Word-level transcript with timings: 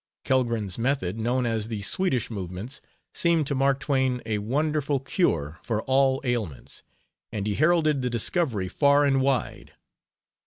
Kellgren's 0.25 0.79
method, 0.79 1.19
known 1.19 1.45
as 1.45 1.67
the 1.67 1.83
"Swedish 1.83 2.31
movements," 2.31 2.81
seemed 3.13 3.45
to 3.45 3.53
Mark 3.53 3.79
Twain 3.79 4.19
a 4.25 4.39
wonderful 4.39 4.99
cure 4.99 5.59
for 5.61 5.83
all 5.83 6.19
ailments, 6.23 6.81
and 7.31 7.45
he 7.45 7.53
heralded 7.53 8.01
the 8.01 8.09
discovery 8.09 8.67
far 8.67 9.05
and 9.05 9.21
wide. 9.21 9.73